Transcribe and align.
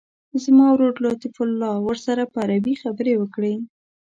زما 0.43 0.67
ورور 0.71 0.93
لطیف 1.03 1.35
الله 1.45 1.73
ورسره 1.87 2.23
په 2.31 2.37
عربي 2.43 2.73
خبرې 2.83 3.13
وکړي. 3.17 3.55